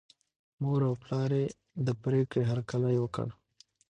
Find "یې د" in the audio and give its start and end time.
1.39-1.87